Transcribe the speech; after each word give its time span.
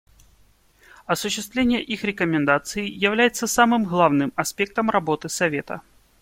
Осуществление 1.05 1.79
их 1.83 2.03
рекомендаций 2.03 2.89
является 2.89 3.45
самым 3.45 3.83
главным 3.83 4.33
аспектом 4.35 4.89
работы 4.89 5.29
Совета. 5.29 5.83